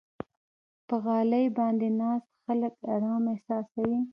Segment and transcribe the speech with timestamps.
[0.87, 3.99] په غالۍ باندې ناست خلک آرام احساسوي.